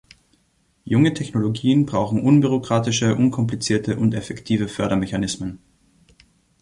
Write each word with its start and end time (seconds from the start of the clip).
Junge 0.83 1.13
Technologien 1.13 1.85
brauchen 1.85 2.23
unbürokratische, 2.23 3.13
unkomplizierte 3.15 3.97
und 3.97 4.15
effektive 4.15 4.67
Fördermechanismen. 4.67 5.59